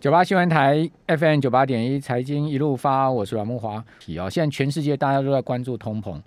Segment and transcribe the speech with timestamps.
[0.00, 3.84] 九八新闻台 FM 九八点一财经一路发，我是阮木华。
[3.98, 6.18] 题啊，现在全世界大家都在关注通膨，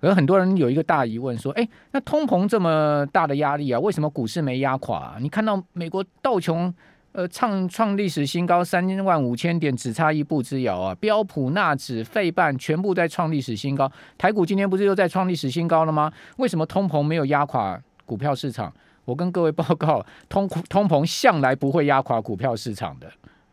[0.00, 5.16] 而很多人有一个大疑问，说：哎，那通膨这么大的压力啊，为什么股市没压垮？
[5.18, 6.72] 你看到美国道琼
[7.12, 10.94] 呃创创历史新高三万五千点，只差一步之遥啊！
[10.96, 16.12] 标普纳指费半全部在创历史新高，台股今天不是又在创历史新高了吗？
[16.36, 18.70] 为什么通膨没有压垮股票市场？
[19.06, 23.10] 我跟各位报告，通通膨向来不会压垮股票市场的。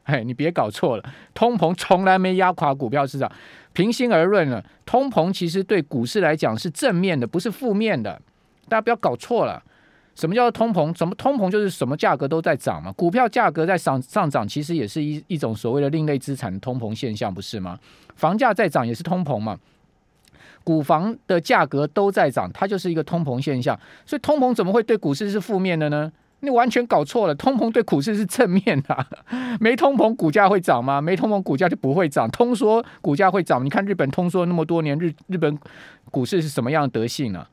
[0.09, 1.03] 哎，你别搞错了，
[1.33, 3.31] 通膨从来没压垮股票市场。
[3.73, 8.19] 平心而论呢，通膨其实对股市来讲是正面的，不是负面的。
[8.67, 9.61] 大家不要搞错了。
[10.15, 10.97] 什么叫做通膨？
[10.97, 12.91] 什么通膨就是什么价格都在涨嘛。
[12.93, 17.79] 股票价格在上上涨，其实也是一一种所谓的另类资产通膨现象，不是吗？
[18.15, 19.57] 房价在涨也是通膨嘛。
[20.63, 23.79] 股房的价格都在涨，它就是一个通膨现象。
[24.05, 26.11] 所以通膨怎么会对股市是负面的呢？
[26.41, 29.05] 你完全搞错了，通膨对股市是正面的，
[29.59, 31.01] 没通膨股价会涨吗？
[31.01, 33.63] 没通膨股价就不会涨，通缩股价会涨。
[33.65, 35.57] 你看日本通缩那么多年，日日本
[36.09, 37.45] 股市是什么样的德性呢？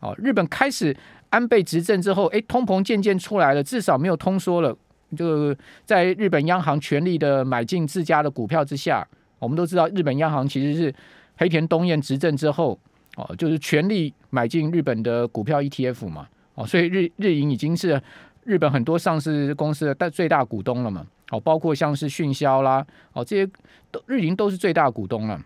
[0.00, 0.96] 哦，日本开始
[1.30, 4.76] 安倍执政之后，哎，通膨渐渐出来了，至少没有通缩了。
[5.16, 9.06] 就在日本央行全力的买进自家的股票之下，
[9.38, 10.92] 我们都知道日本央行其实是
[11.36, 12.76] 黑田东彦执政之后，
[13.16, 18.02] 哦，就是全力买进日本的股票 ETF 嘛，哦，所以日日银已经是。
[18.44, 21.06] 日本很多上市公司的大最大股东了嘛？
[21.28, 23.50] 好，包括像是迅销啦，哦，这些
[23.90, 25.40] 都日银都是最大股东了。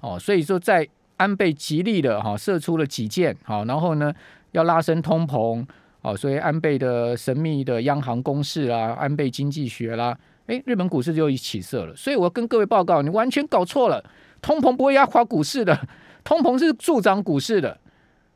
[0.00, 4.12] 哦，所以说在安倍极力的哈射出了几箭，好，然后呢
[4.52, 5.64] 要拉升通膨，
[6.02, 11.94] 哦，所以安倍的神秘的央行公式啦，安倍经济学啦，哎，日本股市就一起色了。
[11.94, 14.02] 所以我跟各位报告，你完全搞错了，
[14.42, 15.78] 通膨不会压垮股市的，
[16.24, 17.78] 通膨是助长股市的。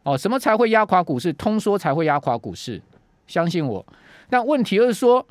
[0.04, 1.32] 哦，什么才会压垮股市？
[1.32, 2.80] 通缩才会压垮股市。
[3.28, 3.86] 相信我，
[4.28, 5.24] 但问题就是说，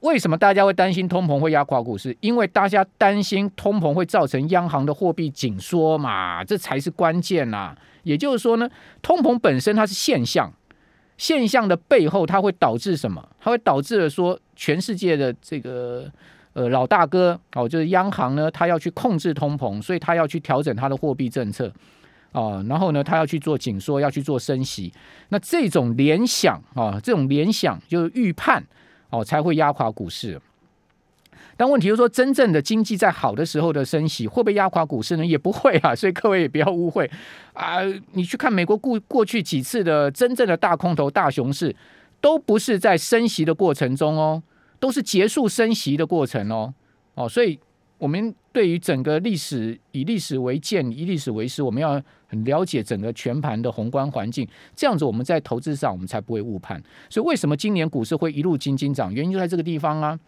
[0.00, 2.16] 为什么大家会担心通膨会压垮股市？
[2.20, 7.76] 因为大家担心通膨会造成央行的货币紧缩嘛，这才是关键呐。
[8.04, 8.68] 也就是说呢，
[9.02, 10.52] 通膨本身它是现象，
[11.18, 13.28] 现象的背后它会导致什么？
[13.38, 16.10] 它会导致了说，全世界的这个
[16.52, 21.72] 呃老大哥哦，就是央行呢，他要去控制通膨，所以他要去调整他的货币政策。
[22.32, 24.92] 啊，然后呢，他要去做紧缩，要去做升息，
[25.28, 28.64] 那这种联想啊，这种联想就是预判
[29.10, 30.40] 哦，才会压垮股市。
[31.56, 35.24] 但问题就是说，真正的经济在好的时候的升息，会不会压垮股市呢？
[35.24, 35.94] 也不会啊。
[35.94, 37.08] 所以各位也不要误会
[37.52, 37.80] 啊，
[38.12, 41.76] 你去看美国过过去几次的真正的大空头、大熊市，
[42.20, 44.42] 都不是在升息的过程中哦，
[44.80, 46.72] 都是结束升息的过程哦。
[47.14, 47.60] 哦，所以。
[48.02, 56.82] 我们对于整个历史以历史为鉴，以历史为师，我们要很了解整个全盘的宏观环境，这样子我们在投资上我们才不会误判。
[57.08, 59.14] 所以为什么今年股市会一路金金涨？
[59.14, 60.18] 原因就在这个地方啊！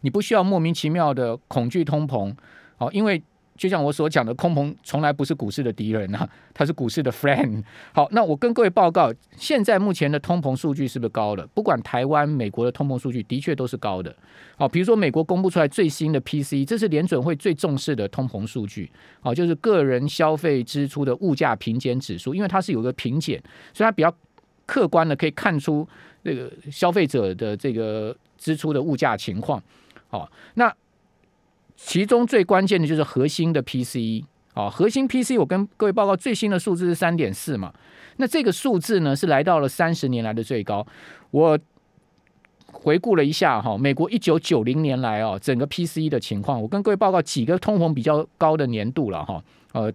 [0.00, 2.34] 你不需要莫名其妙的恐惧通膨，
[2.78, 3.22] 好，因为。
[3.58, 7.62] 就像我所讲的，通膨从来不是股市的敌人啊，它是股市的 friend。
[7.92, 11.44] 好，那我跟各位报告，现在目前的通膨数据是不是高了？
[11.48, 14.14] 不管台湾、美国的通膨数据，的确都是高的。
[14.56, 18.90] 好，比如说美国公布出来最新的 PC，这是联准会最重视的通膨数据。
[19.20, 23.42] 好，就是个人消费支出的物价平减指数，因为它是有个平减，
[23.74, 24.14] 所以它比较
[24.64, 25.86] 客观的可以看出
[26.22, 29.60] 这个消费者的这个支出的物价情况。
[30.08, 30.72] 好，那。
[31.80, 37.72] 其中最关键的就是核心的 PC，啊，核心 PC 我跟各位报告最新的数字是三点四嘛，
[38.16, 40.84] 那这个数字呢是来到了三十年来的最高。
[41.30, 41.56] 我
[42.72, 49.92] 回顾了一下哈，美国一九九零年来哦，整个 PC 的情况，我跟各位报告几个通膨比较高的年度了哈，呃。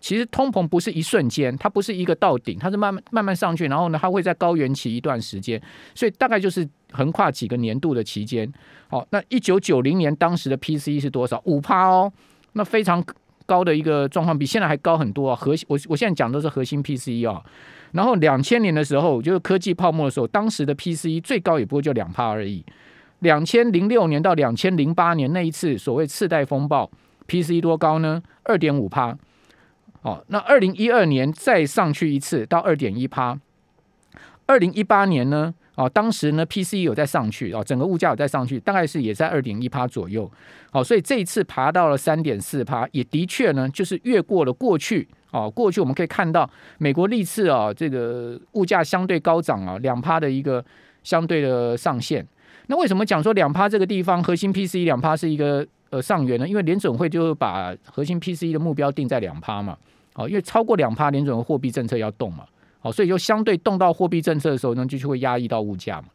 [0.00, 5.60] 其实通膨不是一瞬间，它不是一个到顶，它是慢慢慢慢上去，然后呢，它会在高原期一段时间，
[5.94, 8.50] 所以大概就是横跨几个年度的期间。
[8.88, 11.42] 好，那一九九零年当时的 PCE 是多少？
[11.44, 12.12] 五趴哦，
[12.52, 13.04] 那非常
[13.44, 15.36] 高的一个状况，比现在还高很多啊。
[15.36, 17.42] 核心，我我现在讲的是核心 PCE 啊。
[17.92, 22.64] 然后两千年的时候，就是科技泡沫的时候，当时的 PCE 最高也不过就两趴而已。
[23.20, 26.88] 两千零六年到两千零八年那一次所谓次贷风暴
[27.26, 28.22] ，PCE 多高呢？
[28.44, 29.18] 二点五趴。
[30.08, 33.38] 哦，那二零一二年再上去一次到二点一趴，
[34.46, 35.54] 二零一八年呢？
[35.74, 40.28] 哦，当时呢，PC 有在上去，哦，整个物价有在上去，大概是也在二点一趴左右。
[40.72, 45.06] 好，所以这一次爬到了三点四趴，也的确呢，就是越过了过去。
[45.30, 50.64] 哦，过去我们可以看到美国历次啊，这个物价相对高涨啊，两趴的一个
[51.04, 52.26] 相对的上限。
[52.66, 56.48] 那为什么讲说两趴这个地方核心 PC 两趴是一个呃上缘呢？
[56.48, 59.76] 因为联准会就把核心 PC 的目标定在两趴嘛。
[60.18, 62.44] 哦，因为超过两趴，联准会货币政策要动嘛，
[62.80, 66.08] 好，所以就相对动到货币政策的时候呢，就就会压抑到物价嘛，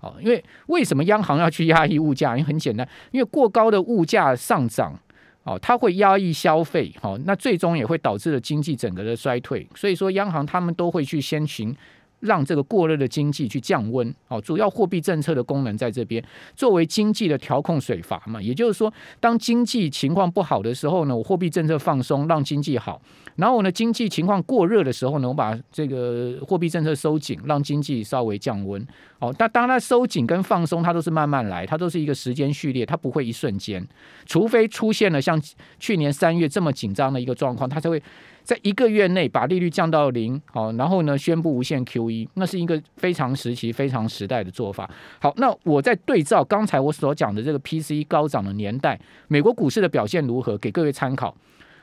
[0.00, 2.30] 哦，因为为什么央行要去压抑物价？
[2.34, 4.98] 因为很简单，因为过高的物价上涨，
[5.42, 9.68] 哦，它会压抑消费，哦，那最终也会导致了经济整个的衰退。
[9.74, 11.76] 所以说，央行他们都会去先行。
[12.22, 16.24] 让这个过热的经济去降温，哦，主要货币政策的功能在这边，
[16.56, 18.40] 作为经济的调控水阀嘛。
[18.40, 23.00] 也就是说，当经济情况不好的时候呢，我货币政策放松，让经济好；
[23.36, 28.86] 然后呢，经济情况过热的时候呢，我把这个货币政策收紧，让经济稍微降温。
[29.18, 33.86] 哦，但当它收紧跟放松，它都是慢慢来，它都是一个时间序列，它不会一瞬间，
[34.26, 35.40] 除非出现了像
[35.78, 38.00] 去年三月这么紧张的一个状况，它才会。
[38.44, 44.90] 在一个月内把利率降到零，好，然后呢宣布无限 QE，那是一个非常时期、非常时代的做法。
[45.20, 48.98] 好，那我在对照刚才我所讲的这个 PC 高涨的年代，
[49.28, 51.34] 美国股市的表现如何，给各位参考。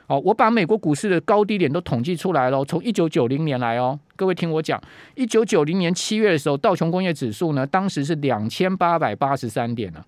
[0.06, 4.80] 好，我把美国股市的高低点都统计出来了，从一九九零年来哦，各位听我讲，
[5.14, 10.04] 一九九零年七月的时候，道琼工业指数呢，当时是两千八百八十三点呢。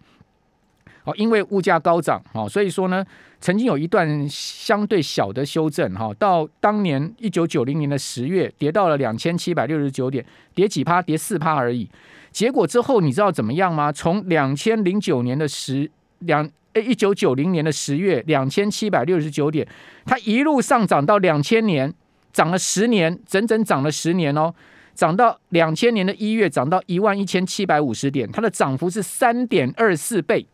[1.05, 3.05] 好，因为物价高涨，哦，所以说呢，
[3.41, 11.91] 曾经有一段相对小的修正，哈，到当年一九九零年的十月，跌到了两千七百六十九点，跌几趴，跌四趴而已。
[12.31, 13.91] 结果之后你知道怎么样吗？
[13.91, 15.91] 从两千零九年的十
[16.21, 19.67] 两，诶，一九九零年的十月两千七百六十九点，
[20.05, 21.93] 它一路上涨到两千年，
[22.33, 24.55] 涨了十年，整整涨了十年哦，
[24.95, 30.47] 涨到两千年的一月，涨到一万一千七百五十点，它的涨幅是三点二四倍。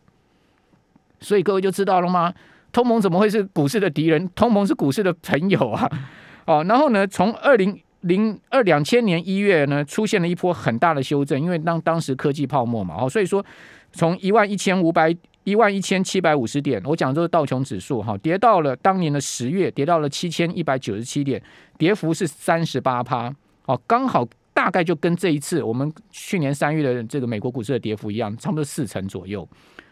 [1.19, 2.33] 所以各位就知道了吗？
[2.71, 4.29] 通膨怎么会是股市的敌人？
[4.35, 5.89] 通膨是股市的朋友啊！
[6.45, 13.43] 哦，然后呢，从二零零二两千年一月呢，出现了一波很大的修正，因为当当时科技泡沫嘛，哦，所以说
[13.91, 15.11] 从一万一千五百
[15.45, 21.41] 一万一千七百五十点，我讲这是道琼指数哈，跌到了当年的十月，跌到了七千一百九十七点，
[21.77, 23.33] 跌幅是三十八趴，
[23.65, 24.27] 哦，刚好
[24.59, 29.47] 大概就跟这一次我们去年三月的这个美国股市的跌幅一样，差不多四成左右。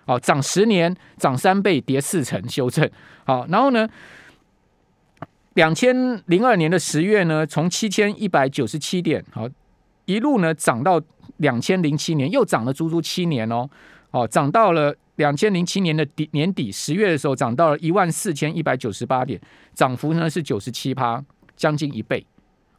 [0.05, 2.85] 好，涨十年，涨三倍，跌四成，修正。
[3.23, 3.87] 好，然后呢，
[5.53, 9.47] 两千零二年的十月呢，从七千一百九十七点，好，
[10.03, 11.01] 一路呢涨到
[11.37, 13.69] 两千零七年，又涨了足足七年哦。
[14.11, 19.39] 哦，涨到了两千零七年的底年底十月的时候，涨到了一万四千一百九十八点，
[19.73, 21.23] 涨幅呢是九十七趴，
[21.55, 22.25] 将近一倍。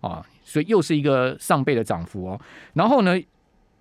[0.08, 2.40] 啊，所以又是一个上倍的涨幅哦。
[2.74, 3.20] 然后呢？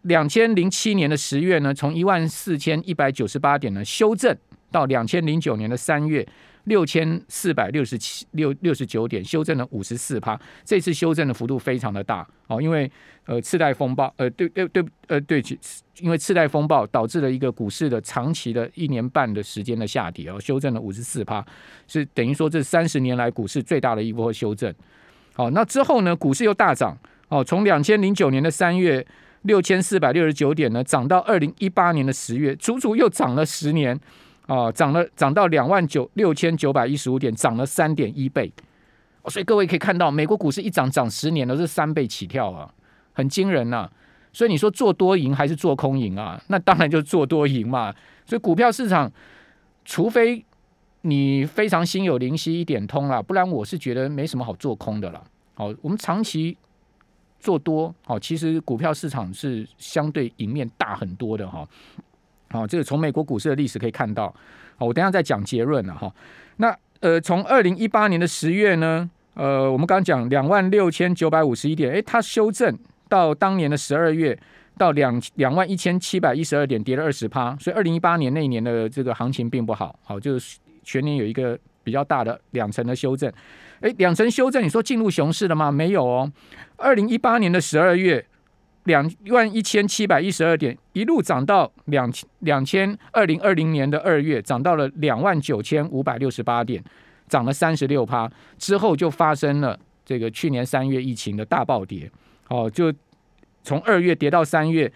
[0.04, 4.34] 两千零七年的十月呢，从一万四千一百九十八点呢修正
[4.72, 6.26] 到两千零九年的三月
[6.66, 10.40] 六千四百六十七六六十九点，修正了五十四趴。
[10.64, 12.90] 这次修正的幅度非常的大哦，因为
[13.26, 15.44] 呃次贷风暴呃对对对呃对，
[16.00, 21.46] 因为次贷风暴导致了一个股市的长期的一年半的时间的下跌哦，修正了五十四趴，
[21.86, 24.74] 是等于说这三十年来股市最大的一波修正。
[25.38, 26.98] 好，那之后呢，股市又大涨
[27.30, 29.06] 哦，从两千零九年的三月。
[29.44, 33.98] 六千四百六十九点呢，涨到二零一八年的十月，足足又涨了十年，
[34.48, 38.52] 啊，涨了涨到两万九六千九百一十五点，涨了三点一倍。
[39.28, 42.70] 所以各位可以看到，美国股市一涨涨十年都是三倍起跳啊，
[43.14, 43.90] 很惊人呐。
[44.34, 46.42] 所以你说做多赢还是做空赢啊？
[46.48, 47.94] 那当然就做多赢嘛。
[48.26, 49.10] 所以股票市场，
[49.86, 50.44] 除非
[51.10, 55.24] 你非常心有灵犀一点通啦，不然我是觉得没什么好做空的了。
[55.54, 56.58] 好，我们长期。
[57.40, 61.66] 做多好，其实股票市场是相对赢面大很多的哈。
[62.50, 64.34] 好，这个从美国股市的历史可以看到。
[64.76, 66.12] 好，我等下再讲结论了哈。
[66.56, 72.76] 那呃，从二零一八年的十月呢，呃，我们刚刚讲两万六千九百五十一点，哎，它修正
[73.08, 74.38] 到当年的十二月
[74.76, 77.56] 到两两万一千七百一十二点，跌了二十趴。
[77.58, 83.30] 所以二零一八年那一年的这个行情并不好，好，就是全年有一个比较大的两成的修正。
[83.82, 85.70] 哎，两成修正，你说进入熊市了吗？
[85.70, 86.32] 没有哦。
[86.78, 88.26] 二零一八年的十二月，
[88.86, 96.82] 两万一千七百一十二点，一路涨到两两千二零二零年的二月，涨到了两万九千五百六十八点，
[97.28, 98.32] 涨了三十六趴。
[98.58, 102.10] 之后就发生了这个去年三月疫情的大暴跌。
[102.48, 102.92] 哦，就
[103.62, 104.92] 从二月跌到三月，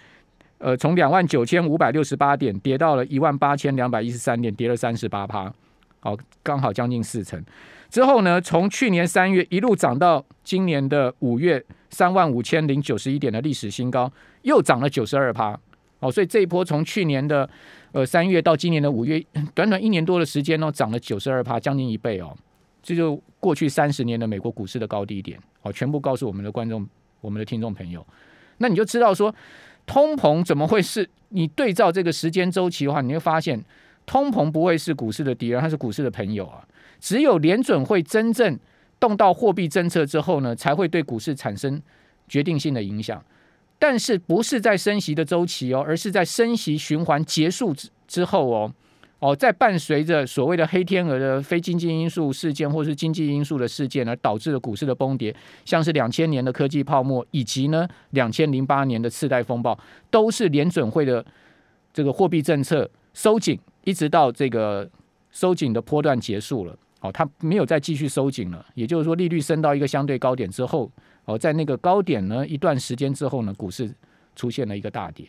[0.57, 5.53] 呃，从两万九千五百六十八点跌到了一万八千两百一十三点，跌了三十八趴。
[6.01, 7.41] 好，刚好将近四成。
[7.89, 15.57] 之后呢，从去年三月一路涨到今年的五月三万五千零九十一点的历史新高，又涨了九十二趴。
[15.99, 17.47] 哦，所以这一波从去年的
[17.91, 22.35] 呃三月到今年的五月，短短一年多的时间哦，涨了九十二趴，将近一倍哦。
[22.81, 26.87] 这就过去三十年的美国股市的高低点，哦，全部告诉我们的观众、
[27.19, 28.03] 我们的听众朋友。
[28.57, 29.33] 那你就知道说，
[29.85, 31.07] 通膨怎么会是？
[31.29, 33.63] 你对照这个时间周期的话，你会发现。
[34.11, 36.61] 通膨不会是股市的敌人，它是股市的朋友啊！
[36.99, 38.59] 只有联准会真正
[38.99, 41.81] 动到货币政策之后呢，才会对股市产生
[42.27, 43.23] 决定性的影响。
[43.79, 48.73] 但是不是在升息的周期哦，而是在升息循环结束之之后哦。
[49.19, 61.25] 哦，在伴随着所谓的黑天鹅的非经济因素事件，或是经济因素的事件，而导致了股市的崩跌，像是两千年的科技泡沫，以及呢两千零八年的次贷风暴，都是联准会的
[61.93, 64.89] 这个货币政策收紧，一直到这个
[65.31, 66.75] 收紧的波段结束了。
[67.01, 70.91] 哦，它没有再继续收紧了，也就是说，利率升到一个相对高点之后，
[71.25, 73.91] 哦，在那个高点呢一段时间之后呢，股市
[74.35, 75.25] 出现了一个大跌。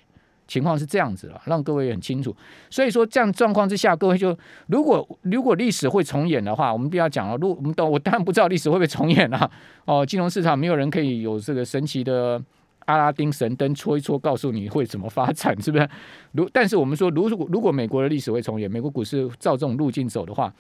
[0.47, 2.37] 情况是这样子了，让各位很清楚。
[2.69, 7.39] 所以说，这样状况之下，各位就如果如果历史会重演的话，我们不要讲了。
[7.39, 9.51] 如我们都我当然不知道历史会不会重演啊。
[9.87, 12.39] 哦，金融市场没有人可以有这个神奇的
[12.87, 15.89] 阿拉丁神灯戳一戳，告诉你会怎么发展，是不是？
[16.33, 20.53] 如但是我们说，如果如果美国的历史会重演，美国股市照这种路径走的话，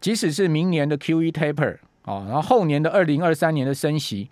[0.00, 4.30] 即使是明年的 Q E taper 啊，然后后年的二零二三年的升息，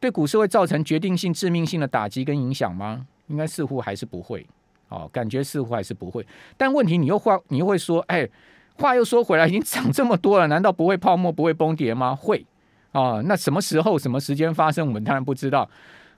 [0.00, 3.06] 对股市会造成决定性、致命性的打击跟影响吗？
[3.28, 4.46] 应该似乎还是不会，
[4.90, 6.26] 哦，感觉似乎还是不会。
[6.56, 8.28] 但问题你又话，你又会说，哎，
[8.76, 12.14] 话又说回来，已经涨这么多了，难道不会泡沫、不会崩跌吗？
[12.14, 12.44] 会
[12.92, 13.22] 啊。
[13.24, 15.70] 那什么时候、什么时间发生，我们当然不知道。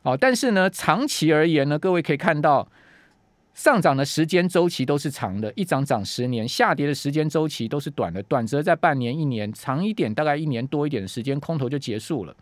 [0.06, 2.68] 哦，但是呢，长期而言呢，各位可以看到，
[3.54, 12.32] 上涨的时间周期都是长的，一涨涨十年，下跌的时间周期都是短的，短则在半年、一年，长一点大概一年多一点的时间，空头就结束了。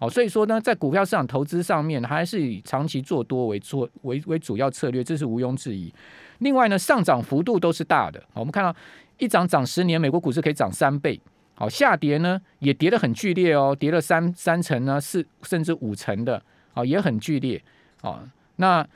[0.00, 5.94] 哦，所以说呢，在股票市场投资上面，还是以长期做多为做为为主要策略，这是毋庸置疑。
[6.38, 8.20] 另外呢，上涨幅度都是大的。
[8.34, 8.74] 我们看到
[9.18, 11.20] 一涨涨十年，美国股市可以涨三倍。
[11.54, 16.42] 好，下跌呢也跌得很剧烈哦，跌了三三成呢，四甚至五成的，
[16.74, 17.62] 啊，也很剧烈。
[18.00, 18.22] 啊，
[18.56, 18.86] 那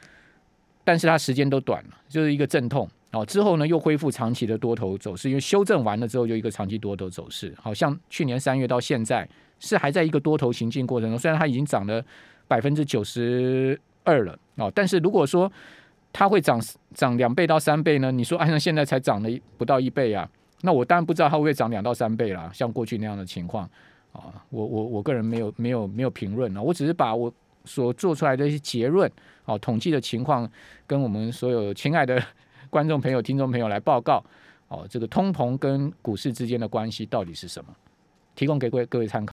[0.85, 2.89] 但是它时间都短了，就是一个阵痛。
[3.13, 7.55] 哦，之后呢又恢复长期的多头走势，因为修正完了之后就一个长期多头走势。
[7.61, 9.29] 好像去年三月到现在。
[9.59, 12.05] 是还在一个多头行进过程中，虽然它已经涨了
[12.47, 15.51] 百分之九十二了哦，但是如果说
[16.13, 16.61] 它会涨
[16.93, 18.13] 涨两倍到三倍呢？
[18.13, 20.29] 你说按照现在才涨了不到一倍啊，
[20.61, 23.65] 那我当然不知道它会不会涨两到三倍啦，像过去那样的情况
[24.13, 27.33] 啊，我我我个人没有没有没有评论啊，我只是把我
[27.67, 29.11] 所做出来的一些结论
[29.45, 30.51] 哦，统计的情况
[30.87, 32.23] 跟我们所有亲爱的
[32.71, 34.25] 观众朋友、听众朋友来报告
[34.69, 37.75] 哦，这个通膨跟股市之间的关系到底是什么？
[38.35, 39.25] 提供给各位各位参考。